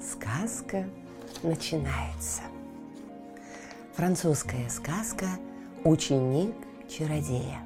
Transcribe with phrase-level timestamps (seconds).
[0.00, 0.88] Сказка
[1.42, 2.42] начинается.
[3.94, 5.26] Французская сказка
[5.84, 6.54] «Ученик
[6.88, 7.58] чародея».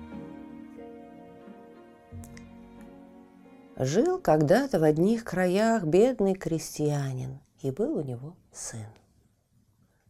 [3.77, 8.87] Жил когда-то в одних краях бедный крестьянин, и был у него сын.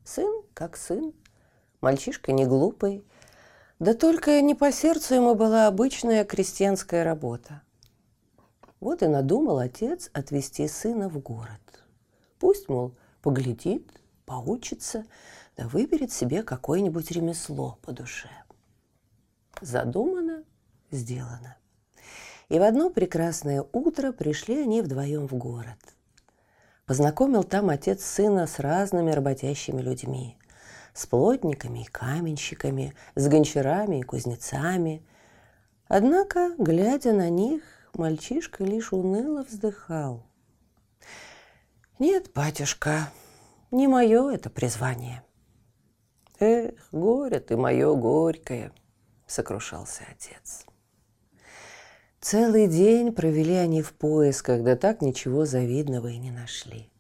[0.05, 1.13] Сын как сын,
[1.81, 3.05] мальчишка не глупый,
[3.81, 7.63] да только не по сердцу ему была обычная крестьянская работа.
[8.79, 11.82] Вот и надумал отец отвезти сына в город.
[12.43, 13.89] Пусть, мол, поглядит,
[14.27, 15.05] поучится,
[15.57, 18.31] да выберет себе какое-нибудь ремесло по душе.
[19.61, 20.43] Задумано,
[20.91, 21.57] сделано.
[22.49, 25.79] И в одно прекрасное утро пришли они вдвоем в город.
[26.85, 30.37] Познакомил там отец сына с разными работящими людьми.
[30.95, 35.07] С плотниками и каменщиками, с гончарами и кузнецами.
[35.87, 37.63] Однако, глядя на них,
[37.95, 40.27] мальчишка лишь уныло вздыхал–
[41.99, 43.13] нет, батюшка,
[43.71, 45.23] не мое это призвание.
[46.39, 48.73] Эх, горе ты мое горькое,
[49.27, 50.67] сокрушался отец.
[52.21, 56.91] Целый день провели они в поисках, да так ничего завидного и не нашли.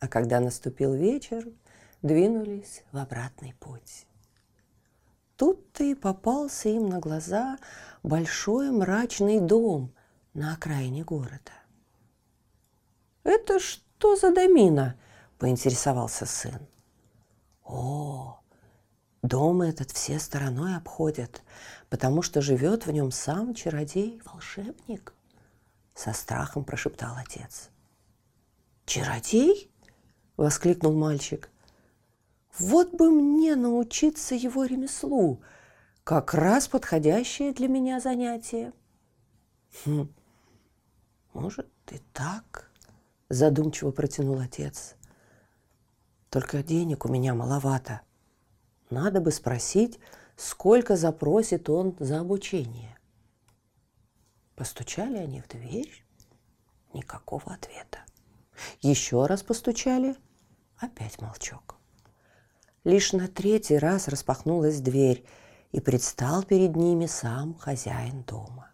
[0.00, 1.48] А когда наступил вечер,
[2.02, 4.06] двинулись в обратный путь.
[5.36, 7.58] Тут-то и попался им на глаза
[8.02, 9.94] большой мрачный дом
[10.34, 11.52] на окраине города.
[13.24, 14.96] «Это что?» Что за домина?»–
[15.38, 16.60] поинтересовался сын.
[17.64, 18.40] «О,
[19.22, 21.42] дом этот все стороной обходят,
[21.90, 25.14] потому что живет в нем сам чародей-волшебник»,–
[25.94, 27.70] со страхом прошептал отец.
[28.86, 29.68] «Чародей?»–
[30.36, 31.50] воскликнул мальчик.
[32.56, 35.42] «Вот бы мне научиться его ремеслу,
[36.04, 38.72] как раз подходящее для меня занятие».
[39.84, 40.08] «Хм,
[41.32, 42.67] может, и так?»
[43.28, 44.94] Задумчиво протянул отец.
[46.30, 48.02] Только денег у меня маловато.
[48.90, 49.98] Надо бы спросить,
[50.36, 52.98] сколько запросит он за обучение.
[54.54, 56.04] Постучали они в дверь,
[56.92, 58.00] никакого ответа.
[58.80, 60.16] Еще раз постучали,
[60.78, 61.76] опять молчок.
[62.84, 65.24] Лишь на третий раз распахнулась дверь,
[65.70, 68.70] и предстал перед ними сам хозяин дома.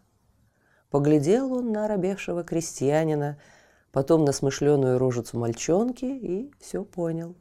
[0.89, 3.37] Поглядел он на оробевшего крестьянина–
[3.95, 7.33] потом на смышленую рожицу мальчонки и все понял.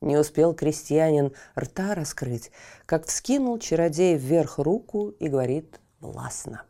[0.00, 2.50] Не успел крестьянин рта раскрыть,
[2.84, 6.62] как вскинул чародей вверх руку и говорит властно.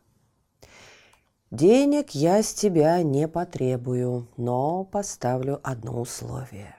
[1.49, 6.75] «Денег я с тебя не потребую, но поставлю одно условие.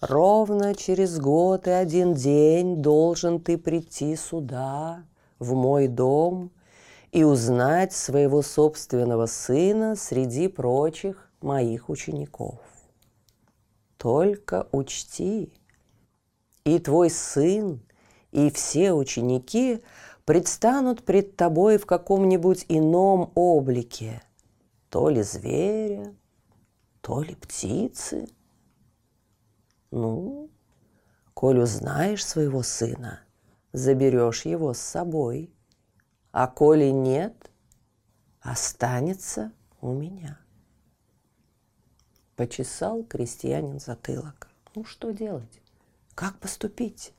[0.00, 5.04] Ровно через год и один день должен ты прийти сюда,
[5.38, 6.50] в мой дом,
[7.12, 12.60] и узнать своего собственного сына среди прочих моих учеников.
[13.96, 15.52] Только учти,
[16.64, 17.80] и твой сын,
[18.32, 19.82] и все ученики
[20.24, 24.22] предстанут пред тобой в каком-нибудь ином облике,
[24.90, 26.14] то ли зверя,
[27.00, 28.28] то ли птицы.
[29.92, 30.50] Ну,
[31.32, 33.20] коль узнаешь своего сына,
[33.72, 35.54] заберешь его с собой,
[36.32, 37.50] а коли нет,
[38.40, 40.40] останется у меня.
[42.36, 44.48] Почесал крестьянин затылок.
[44.74, 45.60] Ну что делать?
[46.14, 47.12] Как поступить?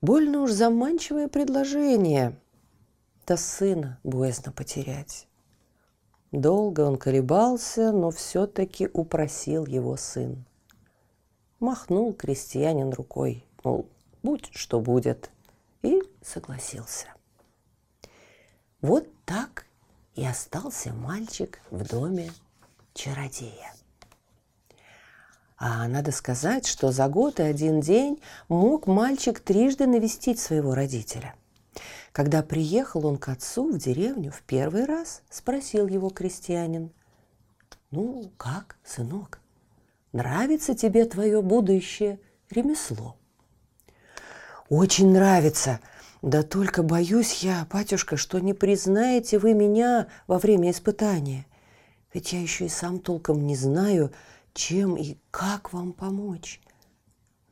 [0.00, 2.36] Больно уж заманчивое предложение.
[3.26, 5.28] Да сына боязно потерять.
[6.32, 10.44] Долго он колебался, но все-таки упросил его сын.
[11.60, 13.88] Махнул крестьянин рукой, мол,
[14.22, 15.30] будь что будет,
[15.82, 17.06] и согласился.
[18.80, 19.66] Вот так
[20.14, 22.30] и остался мальчик в доме
[22.94, 23.72] чародея.
[25.58, 31.34] А надо сказать, что за год и один день мог мальчик трижды навестить своего родителя.
[32.12, 36.92] Когда приехал он к отцу в деревню в первый раз, спросил его крестьянин.
[37.90, 39.40] «Ну, как, сынок,
[40.12, 42.20] нравится тебе твое будущее
[42.50, 43.16] ремесло?»
[44.68, 45.80] «Очень нравится.
[46.22, 51.46] Да только боюсь я, батюшка, что не признаете вы меня во время испытания.
[52.12, 54.12] Ведь я еще и сам толком не знаю,
[54.58, 56.60] чем и как вам помочь?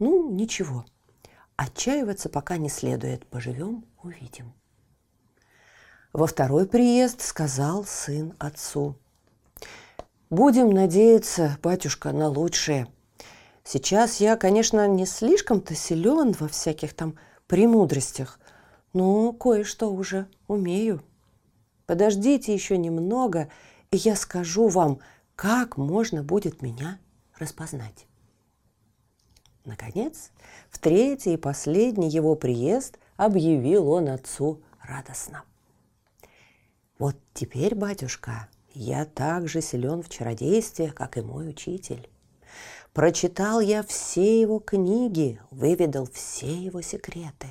[0.00, 0.84] Ну, ничего.
[1.54, 3.24] Отчаиваться пока не следует.
[3.26, 4.52] Поживем, увидим.
[6.12, 8.96] Во второй приезд сказал сын отцу.
[10.30, 12.88] Будем надеяться, батюшка, на лучшее.
[13.62, 17.14] Сейчас я, конечно, не слишком-то силен во всяких там
[17.46, 18.40] премудростях,
[18.92, 21.02] но кое-что уже умею.
[21.86, 23.48] Подождите еще немного,
[23.92, 24.98] и я скажу вам,
[25.36, 26.98] как можно будет меня
[27.38, 28.06] распознать.
[29.66, 30.30] Наконец,
[30.70, 35.44] в третий и последний его приезд объявил он отцу радостно.
[36.98, 42.08] «Вот теперь, батюшка, я так же силен в чародействе, как и мой учитель.
[42.94, 47.48] Прочитал я все его книги, выведал все его секреты.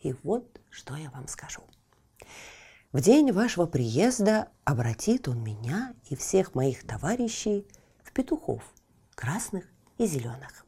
[0.00, 1.60] И вот что я вам скажу.
[2.90, 7.66] В день вашего приезда обратит он меня и всех моих товарищей
[8.02, 8.62] в петухов,
[9.14, 9.66] красных
[9.98, 10.64] и зеленых.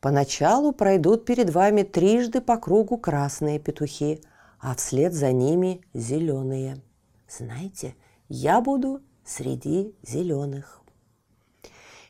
[0.00, 4.22] Поначалу пройдут перед вами трижды по кругу красные петухи,
[4.58, 6.80] а вслед за ними зеленые.
[7.28, 7.94] Знаете,
[8.30, 10.80] я буду среди зеленых.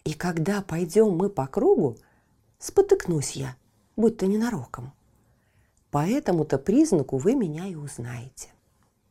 [0.05, 1.97] И когда пойдем мы по кругу,
[2.61, 3.56] спотыкнусь я,
[3.97, 4.93] будь то ненароком.
[5.91, 8.50] По этому-то признаку вы меня и узнаете.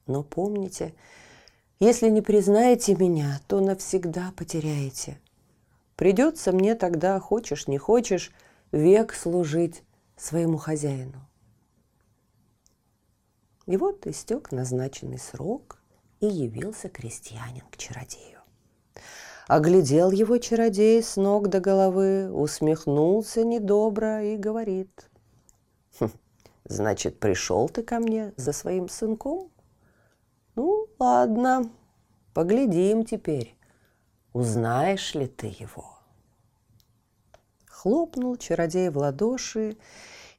[0.08, 0.94] Но помните,
[1.80, 5.20] если не признаете меня, то навсегда потеряете.
[5.96, 8.32] Придется мне тогда, хочешь не хочешь,
[8.72, 9.84] век служить
[10.16, 11.28] своему хозяину.
[13.66, 15.82] И вот истек назначенный срок,
[16.20, 18.40] и явился крестьянин к чародею.
[19.48, 25.10] Оглядел его чародей с ног до головы, усмехнулся недобро и говорит.
[26.00, 26.10] «Хм,
[26.66, 29.50] «Значит, пришел ты ко мне за своим сынком?
[30.58, 31.70] Ну, ладно,
[32.34, 33.56] поглядим теперь,
[34.34, 36.00] узнаешь ли ты его?»
[37.68, 39.78] Хлопнул чародей в ладоши,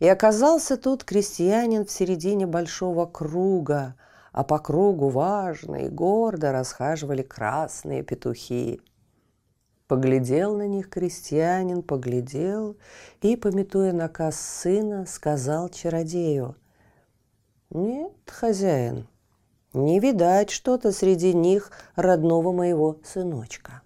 [0.01, 3.95] и оказался тут крестьянин в середине большого круга,
[4.33, 8.81] а по кругу важно и гордо расхаживали красные петухи.
[9.87, 12.77] Поглядел на них крестьянин, поглядел
[13.23, 16.57] и, пометуя наказ сына, сказал чародею,
[17.71, 19.07] «Нет, хозяин,
[19.73, 23.83] не видать что-то среди них родного моего сыночка».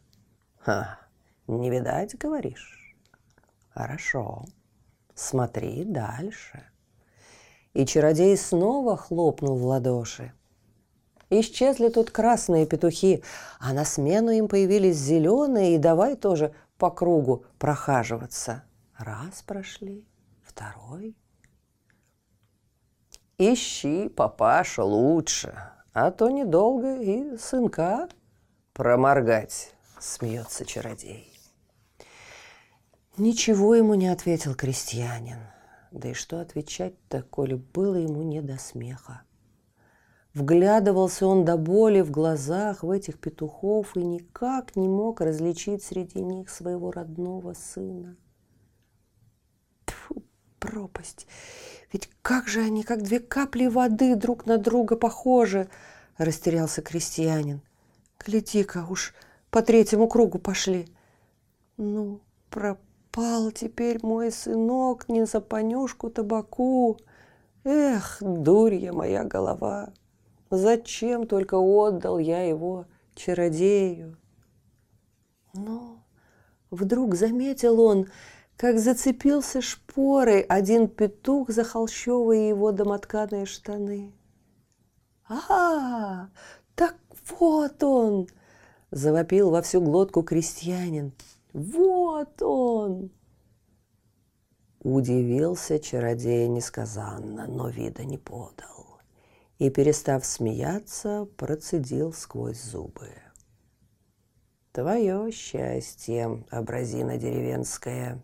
[0.58, 0.98] «Ха,
[1.46, 2.96] не видать, говоришь?
[3.70, 4.44] Хорошо,
[5.14, 6.64] смотри дальше».
[7.72, 10.32] И чародей снова хлопнул в ладоши–
[11.34, 13.24] Исчезли тут красные петухи,
[13.58, 18.64] а на смену им появились зеленые, и давай тоже по кругу прохаживаться.
[18.98, 20.06] Раз прошли,
[20.42, 21.16] второй.
[23.44, 25.52] Ищи, папаша, лучше,
[25.92, 28.08] а то недолго и сынка
[28.72, 31.28] проморгать, смеется чародей.
[33.16, 35.38] Ничего ему не ответил крестьянин.
[35.90, 39.22] Да и что отвечать-то, коли было ему не до смеха.
[40.34, 46.20] Вглядывался он до боли в глазах в этих петухов и никак не мог различить среди
[46.20, 48.16] них своего родного сына.
[50.62, 51.26] Пропасть!
[51.92, 55.68] Ведь как же они, как две капли воды, друг на друга похожи,
[56.16, 57.60] растерялся крестьянин.
[58.24, 59.12] Гляди-ка, уж
[59.50, 60.86] по третьему кругу пошли.
[61.76, 66.96] Ну, пропал теперь мой сынок не за понюшку табаку.
[67.64, 69.92] Эх, дурья моя голова!
[70.48, 74.16] Зачем только отдал я его чародею?
[75.54, 76.04] Но
[76.70, 78.06] вдруг заметил он,
[78.62, 84.12] как зацепился шпорой один петух за холщовые его домотканые штаны.
[85.28, 86.28] «А,
[86.76, 86.94] так
[87.28, 88.28] вот он!»–
[88.92, 91.12] завопил во всю глотку крестьянин.
[91.52, 93.10] «Вот он!»
[94.78, 99.00] Удивился чародей несказанно, но вида не подал
[99.58, 103.08] и, перестав смеяться, процедил сквозь зубы.
[104.70, 108.22] «Твое счастье, образина деревенская,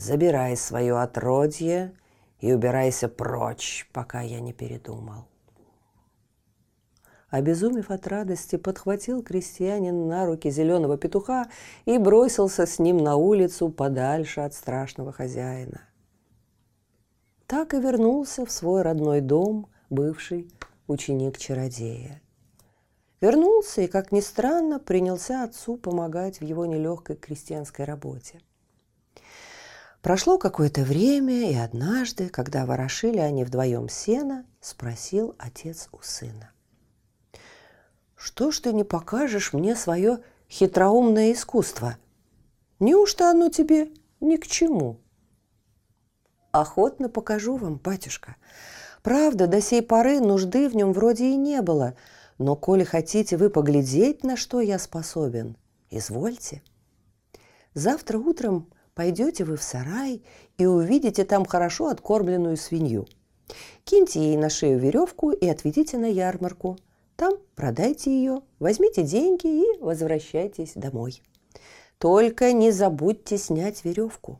[0.00, 1.92] забирай свое отродье
[2.40, 5.26] и убирайся прочь, пока я не передумал».
[7.28, 11.48] Обезумев от радости, подхватил крестьянин на руки зеленого петуха
[11.84, 15.82] и бросился с ним на улицу подальше от страшного хозяина.
[17.46, 20.48] Так и вернулся в свой родной дом– бывший
[20.86, 22.22] ученик чародея.
[23.20, 28.40] Вернулся и, как ни странно, принялся отцу помогать в его нелегкой крестьянской работе.
[30.02, 36.50] Прошло какое-то время, и однажды, когда ворошили они вдвоем сено, спросил отец у сына.
[38.16, 41.96] «Что ж ты не покажешь мне свое хитроумное искусство?»
[42.80, 43.90] Неужто оно тебе
[44.20, 44.96] ни к чему?»
[46.50, 48.36] «Охотно покажу вам, батюшка.
[49.02, 51.94] Правда, до сей поры нужды в нем вроде и не было,
[52.38, 55.56] но коли хотите вы поглядеть, на что я способен,
[55.90, 56.62] извольте.
[57.74, 60.22] Завтра утром пойдете вы в сарай
[60.58, 63.06] и увидите там хорошо откормленную свинью.
[63.84, 66.76] Киньте ей на шею веревку и отведите на ярмарку.
[67.16, 71.22] Там продайте ее, возьмите деньги и возвращайтесь домой.
[71.96, 74.38] Только не забудьте снять веревку.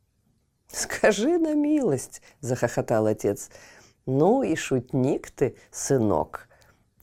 [0.68, 3.50] «Скажи на милость!»– захохотал отец.
[4.06, 6.48] «Ну и шутник ты, сынок!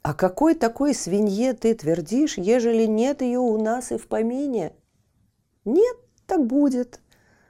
[0.04, 4.72] А какой такой свинье ты твердишь, ежели нет ее у нас и в помине?»
[5.66, 5.98] «Нет,
[6.28, 7.00] так будет.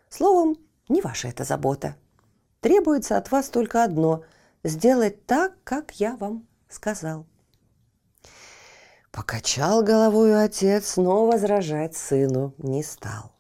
[0.10, 0.58] Словом,
[0.88, 1.96] не ваша это забота.
[2.62, 4.24] Требуется от вас только одно–
[4.64, 7.26] сделать так, как я вам сказал».
[9.12, 13.32] Покачал головой отец, но возражать сыну не стал.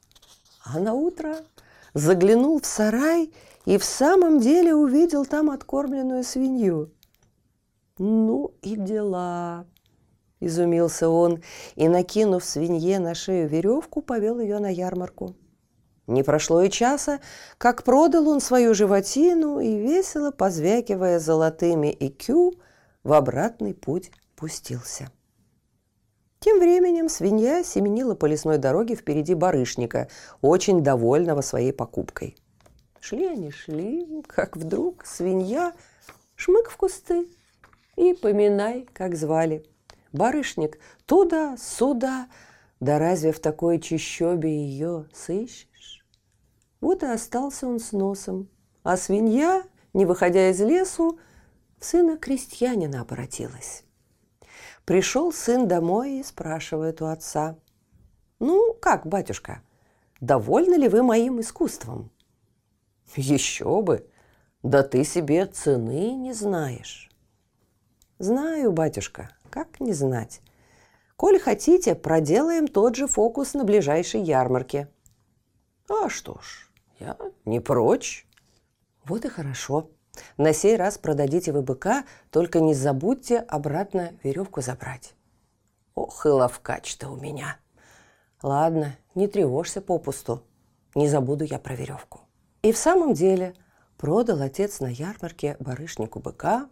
[0.63, 1.38] А на утро
[1.94, 3.32] заглянул в сарай
[3.65, 6.91] и в самом деле увидел там откормленную свинью.
[8.00, 9.65] «Ну и дела!»–
[10.39, 11.41] изумился он
[11.75, 15.36] и, накинув свинье на шею веревку, повел ее на ярмарку.
[16.08, 17.20] Не прошло и часа,
[17.58, 22.53] как продал он свою животину и, весело позвякивая золотыми икю,
[23.03, 25.12] в обратный путь пустился.
[26.39, 30.08] Тем временем свинья семенила по лесной дороге впереди барышника,
[30.41, 32.38] очень довольного своей покупкой.
[33.00, 35.74] Шли они, шли, как вдруг свинья
[36.36, 37.27] шмык в кусты
[37.96, 39.65] и поминай, как звали.
[40.17, 42.27] Барышник туда-сюда,
[42.79, 46.03] да разве в такой чищобе ее сыщешь?
[46.81, 48.50] Вот и остался он с носом,
[48.81, 51.19] а свинья, не выходя из лесу,
[51.79, 53.83] в сына крестьянина обратилась.
[54.86, 57.55] Пришел сын домой и спрашивает у отца.
[58.39, 59.62] «Ну, как, батюшка,
[60.19, 62.09] довольны ли вы моим искусством?»
[63.15, 64.07] «Еще бы!
[64.63, 67.12] Да ты себе цены не знаешь!»
[68.17, 70.41] «Знаю, батюшка, как не знать.
[71.15, 74.87] Коль хотите, проделаем тот же фокус на ближайшей ярмарке».
[75.89, 78.27] «А что ж, я не прочь».
[79.03, 79.89] «Вот и хорошо.
[80.37, 85.15] На сей раз продадите вы быка, только не забудьте обратно веревку забрать.
[85.95, 87.57] Ох, и ловкач-то у меня.
[88.43, 90.43] Ладно, не тревожься попусту.
[90.93, 92.21] Не забуду я про веревку.
[92.61, 93.55] И в самом деле
[93.97, 96.69] продал отец на ярмарке барышнику быка,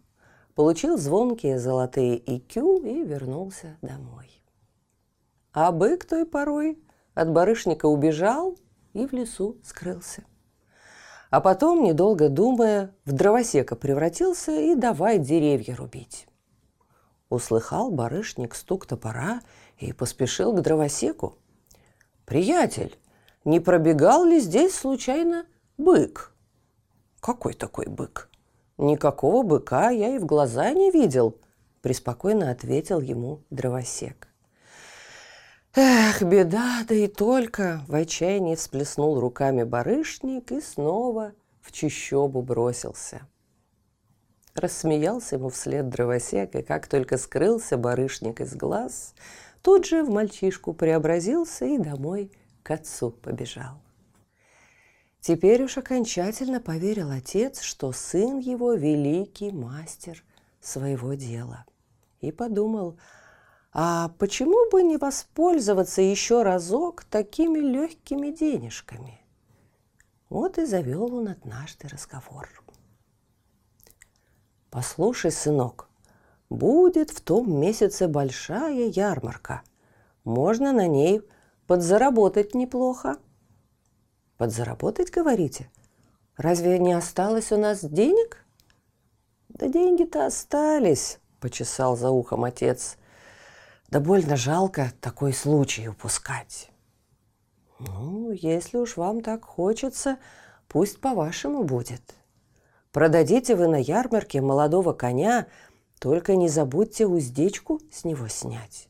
[0.55, 4.31] получил звонкие золотые икю и вернулся домой.
[5.53, 6.79] А бык той порой
[7.13, 8.57] от барышника убежал
[8.93, 10.23] и в лесу скрылся.
[11.29, 16.27] А потом, недолго думая, в дровосека превратился и давай деревья рубить.
[17.29, 19.41] Услыхал барышник стук топора
[19.77, 21.35] и поспешил к дровосеку.
[22.25, 22.97] «Приятель,
[23.43, 25.45] не пробегал ли здесь случайно
[25.77, 26.31] бык?»
[27.19, 28.29] «Какой такой бык?»
[28.77, 31.37] «Никакого быка я и в глаза не видел»,–
[31.81, 34.27] преспокойно ответил ему дровосек.
[35.77, 37.81] Эх, беда, да и только!
[37.89, 43.27] В отчаянии всплеснул руками барышник и снова в чищобу бросился.
[44.53, 49.13] Рассмеялся ему вслед дровосек, и как только скрылся барышник из глаз,
[49.61, 52.31] тут же в мальчишку преобразился и домой
[52.63, 53.81] к отцу побежал.
[55.25, 60.23] Теперь уж окончательно поверил отец, что сын его великий мастер
[60.61, 61.65] своего дела.
[62.21, 62.97] И подумал–
[63.77, 69.19] а почему бы не воспользоваться еще разок такими легкими денежками?
[70.29, 72.47] Вот и завел он однажды разговор.
[74.69, 75.89] Послушай, сынок,
[76.49, 79.61] будет в том месяце большая ярмарка.
[80.23, 81.21] Можно на ней
[81.67, 83.17] подзаработать неплохо.
[84.37, 85.69] Подзаработать, говорите?
[86.37, 88.45] Разве не осталось у нас денег?
[89.49, 92.97] Да деньги-то остались, почесал за ухом отец–
[93.89, 96.69] да больно жалко такой случай упускать.
[97.79, 100.17] Ну, если уж вам так хочется,
[100.67, 102.01] пусть по-вашему будет.
[102.91, 105.47] Продадите вы на ярмарке молодого коня,
[105.99, 108.89] только не забудьте уздечку с него снять.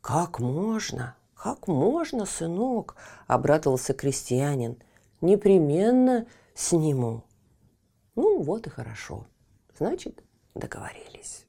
[0.00, 1.16] Как можно?
[1.44, 2.96] Как можно, сынок?
[3.26, 4.78] Обрадовался крестьянин.
[5.20, 7.22] Непременно сниму.
[8.14, 9.26] Ну, вот и хорошо.
[9.76, 10.24] Значит,
[10.54, 11.44] договорились.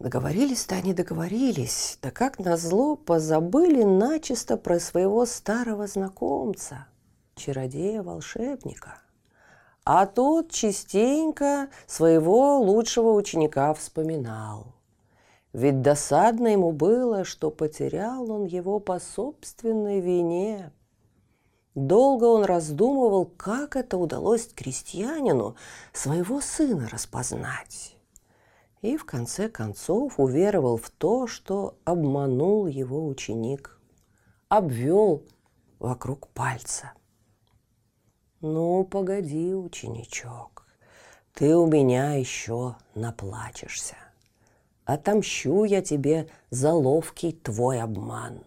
[0.00, 6.88] Договорились-то они договорились, да как назло позабыли начисто про своего старого знакомца,
[7.36, 8.98] чародея-волшебника.
[9.84, 14.73] А тот частенько своего лучшего ученика вспоминал.
[15.54, 20.72] Ведь досадно ему было, что потерял он его по собственной вине.
[21.76, 25.54] Долго он раздумывал, как это удалось крестьянину
[25.92, 27.96] своего сына распознать.
[28.82, 33.78] И в конце концов уверовал в то, что обманул его ученик,
[34.48, 35.22] обвел
[35.78, 36.94] вокруг пальца.
[38.40, 40.66] «Ну, погоди, ученичок,
[41.32, 43.94] ты у меня еще наплачешься.
[44.84, 48.40] Отомщу я тебе за ловкий твой обман».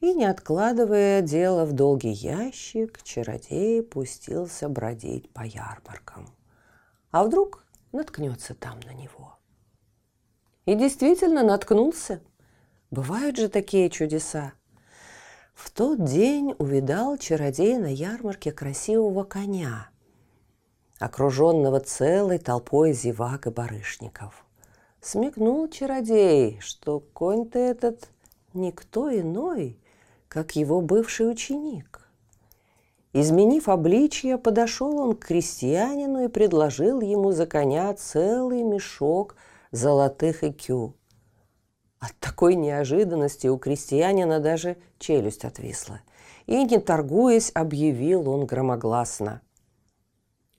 [0.00, 6.28] И, не откладывая дело в долгий ящик, чародей пустился бродить по ярмаркам.
[7.10, 9.36] А вдруг наткнется там на него?
[10.66, 12.20] И действительно наткнулся.
[12.92, 14.52] Бывают же такие чудеса.
[15.52, 19.88] В тот день увидал чародей на ярмарке красивого коня,
[21.00, 24.46] окруженного целой толпой зевак и барышников.
[25.00, 28.10] Смекнул чародей, что конь-то этот
[28.52, 29.78] никто иной,
[30.28, 32.08] как его бывший ученик.
[33.12, 39.36] Изменив обличье, подошел он к крестьянину и предложил ему за коня целый мешок
[39.70, 40.94] золотых икю.
[42.00, 46.00] От такой неожиданности у крестьянина даже челюсть отвисла.
[46.46, 49.40] И, не торгуясь, объявил он громогласно.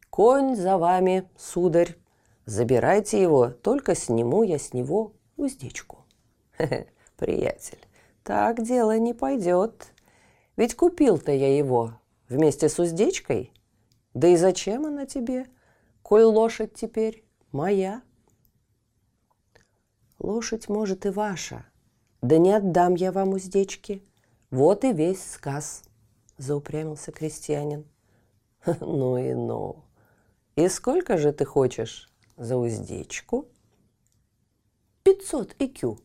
[0.10, 1.96] «Конь за вами, сударь!
[2.50, 6.08] Забирайте его, только сниму я с него уздечку».
[7.15, 7.77] приятель,
[8.24, 9.94] так дело не пойдет.
[10.58, 13.53] Ведь купил-то я его вместе с уздечкой.
[14.15, 15.46] Да и зачем она тебе,
[16.01, 18.01] коль лошадь теперь моя?
[20.18, 21.68] Лошадь, может, и ваша.
[22.24, 24.03] Да не отдам я вам уздечки.
[24.50, 25.84] Вот и весь сказ,
[26.39, 27.86] заупрямился крестьянин.
[28.79, 29.84] Ну и ну.
[30.56, 32.09] И сколько же ты хочешь
[32.39, 33.48] за уздечку?
[35.04, 35.99] Пятьсот икю,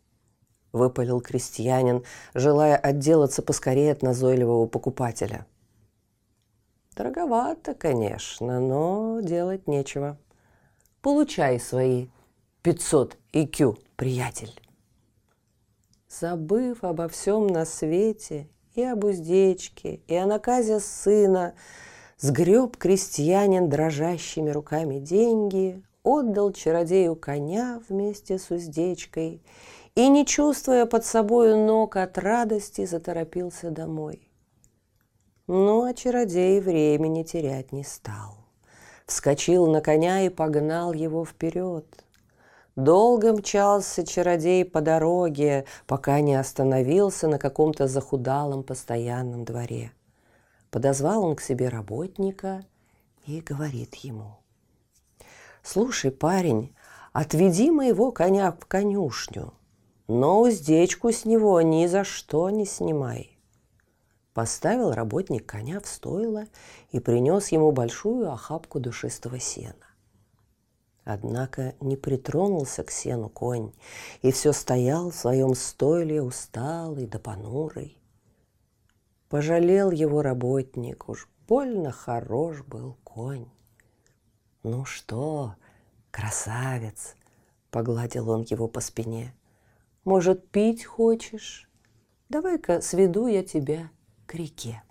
[0.72, 5.46] выпалил крестьянин, желая отделаться поскорее от назойливого покупателя.
[6.94, 10.18] Дороговато, конечно, но делать нечего.
[11.00, 12.08] Получай свои
[12.62, 14.60] 500 икю, приятель.
[16.08, 21.54] Забыв обо всем на свете, и об уздечке, и о наказе сына,
[22.18, 29.42] сгреб крестьянин дрожащими руками деньги, отдал чародею коня вместе с уздечкой
[29.96, 34.30] и, не чувствуя под собою ног от радости, заторопился домой.
[35.46, 38.36] Ну, а чародей времени терять не стал.
[39.06, 41.84] Вскочил на коня и погнал его вперед.
[42.76, 49.92] Долго мчался чародей по дороге, пока не остановился на каком-то захудалом постоянном дворе.
[50.70, 52.64] Подозвал он к себе работника
[53.26, 54.43] и говорит ему.
[55.64, 56.72] «Слушай, парень,
[57.12, 59.52] отведи моего коня в конюшню
[60.08, 63.38] но уздечку с него ни за что не снимай.
[64.32, 66.46] Поставил работник коня в стойло
[66.90, 69.74] и принес ему большую охапку душистого сена.
[71.04, 73.72] Однако не притронулся к сену конь,
[74.22, 77.98] и все стоял в своем стойле усталый да понурый.
[79.28, 83.48] Пожалел его работник, уж больно хорош был конь.
[84.64, 85.54] «Ну что,
[86.10, 87.14] красавец!»—
[87.70, 89.32] погладил он его по спине.
[90.04, 91.68] Может, пить хочешь?
[92.28, 93.90] Давай-ка сведу я тебя
[94.26, 94.82] к реке.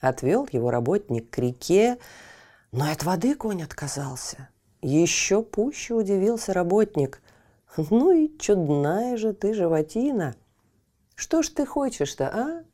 [0.00, 1.98] Отвел его работник к реке,
[2.72, 4.48] но от воды конь отказался.
[4.82, 7.22] Еще пуще удивился работник.
[7.76, 10.34] Ну и чудная же ты животина.
[11.14, 12.64] Что ж ты хочешь-то, а?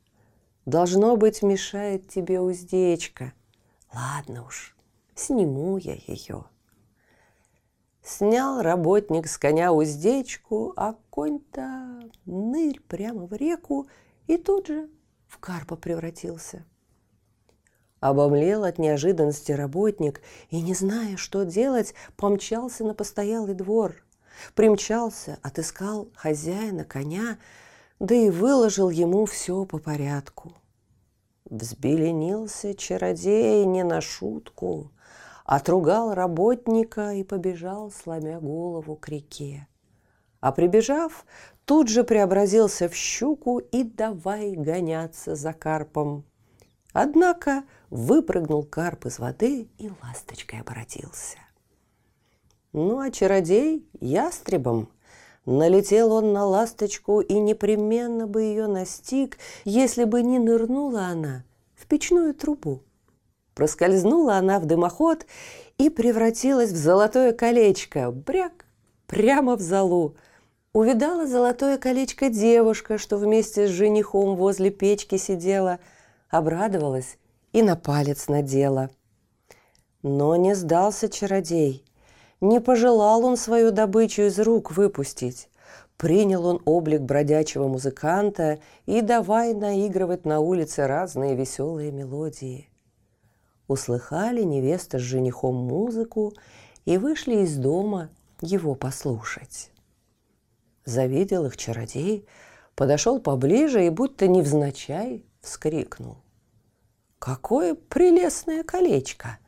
[0.64, 3.34] Должно быть, мешает тебе уздечка.
[3.92, 4.73] Ладно уж,
[5.14, 6.44] сниму я ее.
[8.02, 13.88] Снял работник с коня уздечку, а конь-то нырь прямо в реку
[14.26, 14.90] и тут же
[15.26, 16.66] в карпа превратился.
[18.00, 24.04] Обомлел от неожиданности работник и, не зная, что делать, помчался на постоялый двор.
[24.54, 27.38] Примчался, отыскал хозяина коня,
[28.00, 30.52] да и выложил ему все по порядку.
[31.46, 34.90] Взбеленился чародей не на шутку–
[35.44, 39.68] отругал работника и побежал, сломя голову к реке.
[40.40, 41.24] А прибежав,
[41.64, 46.24] тут же преобразился в щуку и давай гоняться за карпом.
[46.92, 51.38] Однако выпрыгнул карп из воды и ласточкой обратился.
[52.72, 54.88] Ну а чародей ястребом.
[55.46, 61.86] Налетел он на ласточку и непременно бы ее настиг, если бы не нырнула она в
[61.86, 62.80] печную трубу.
[63.54, 65.26] Проскользнула она в дымоход
[65.78, 68.10] и превратилась в золотое колечко.
[68.10, 68.66] Бряк!
[69.06, 70.16] Прямо в залу.
[70.72, 75.78] Увидала золотое колечко девушка, что вместе с женихом возле печки сидела,
[76.30, 77.16] обрадовалась
[77.52, 78.90] и на палец надела.
[80.02, 81.84] Но не сдался чародей.
[82.40, 85.48] Не пожелал он свою добычу из рук выпустить.
[85.96, 92.68] Принял он облик бродячего музыканта и давай наигрывать на улице разные веселые мелодии.
[93.66, 96.34] Услыхали невеста с женихом музыку
[96.84, 99.70] и вышли из дома его послушать.
[100.84, 102.26] Завидел их чародей,
[102.74, 106.18] подошел поближе и будто невзначай вскрикнул.
[107.18, 109.38] «Какое прелестное колечко!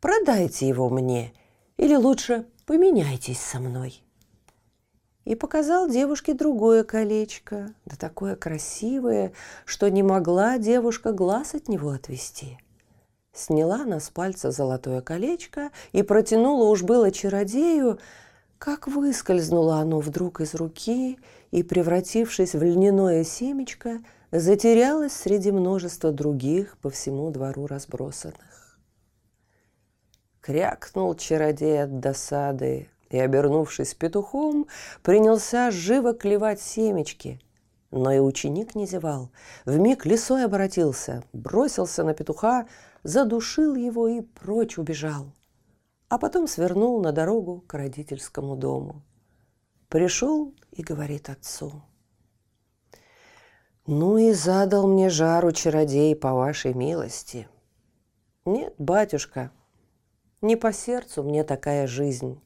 [0.00, 1.34] Продайте его мне,
[1.76, 4.02] или лучше поменяйтесь со мной!»
[5.24, 9.32] и показал девушке другое колечко, да такое красивое,
[9.64, 12.58] что не могла девушка глаз от него отвести.
[13.32, 17.98] Сняла она с пальца золотое колечко и протянула уж было чародею,
[18.58, 21.18] как выскользнуло оно вдруг из руки
[21.50, 24.00] и, превратившись в льняное семечко,
[24.32, 28.78] затерялось среди множества других по всему двору разбросанных.
[30.40, 34.66] Крякнул чародей от досады, и, обернувшись петухом,
[35.02, 37.40] принялся живо клевать семечки.
[37.90, 39.30] Но и ученик не зевал.
[39.64, 42.66] Вмиг лесой обратился, бросился на петуха,
[43.02, 45.32] задушил его и прочь убежал.
[46.08, 49.02] А потом свернул на дорогу к родительскому дому.
[49.88, 51.82] Пришел и говорит отцу.
[53.86, 57.48] «Ну и задал мне жару чародей по вашей милости».
[58.44, 59.50] «Нет, батюшка,
[60.40, 62.40] не по сердцу мне такая жизнь».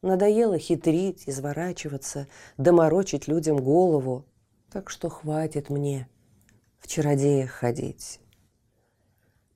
[0.00, 4.24] Надоело хитрить, изворачиваться, доморочить людям голову.
[4.70, 6.08] Так что хватит мне
[6.78, 8.20] в чародеях ходить.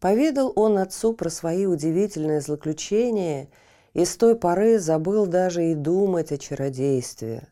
[0.03, 3.49] Поведал он отцу про свои удивительные злоключения
[3.95, 7.49] и с той поры забыл даже и думать о чародействе.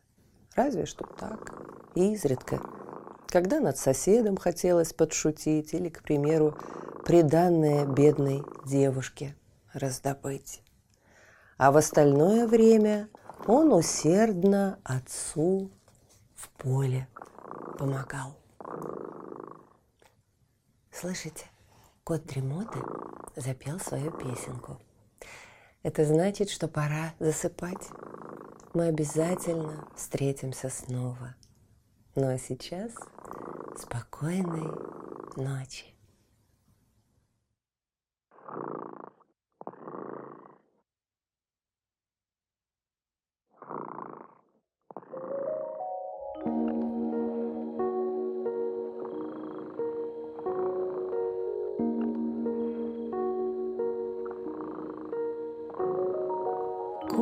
[0.55, 1.53] Разве что так,
[1.95, 2.61] изредка,
[3.25, 6.55] когда над соседом хотелось подшутить или, к примеру,
[7.03, 9.35] приданное бедной девушке
[9.73, 10.61] раздобыть
[11.61, 13.07] а в остальное время
[13.45, 15.69] он усердно отцу
[16.33, 17.07] в поле
[17.77, 18.35] помогал.
[20.91, 21.50] Слышите,
[22.11, 22.77] кот Дремоты
[23.37, 24.81] запел свою песенку.
[25.81, 27.87] Это значит, что пора засыпать.
[28.73, 31.35] Мы обязательно встретимся снова.
[32.15, 32.91] Ну а сейчас
[33.77, 34.69] спокойной
[35.37, 35.85] ночи.